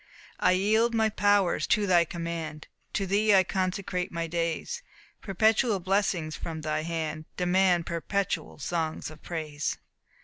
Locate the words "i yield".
0.39-0.95